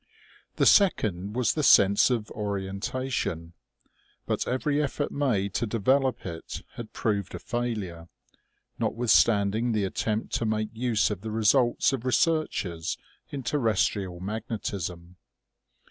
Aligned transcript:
The 0.55 0.65
second 0.65 1.33
was 1.35 1.53
the 1.53 1.61
sense 1.61 2.09
of 2.09 2.31
orientation; 2.31 3.53
but 4.25 4.47
every 4.47 4.81
effort 4.81 5.11
made 5.11 5.53
to 5.53 5.67
develop 5.67 6.25
it 6.25 6.63
had 6.73 6.91
proved 6.91 7.35
a 7.35 7.37
failure, 7.37 8.09
notwithstanding 8.79 9.73
the 9.73 9.83
attempt 9.83 10.33
to 10.37 10.45
make 10.47 10.69
use 10.73 11.11
of 11.11 11.21
the 11.21 11.29
results 11.29 11.93
of 11.93 12.03
researches 12.03 12.97
in 13.29 13.43
terres 13.43 13.85
trial 13.87 14.19
magnetism. 14.19 15.17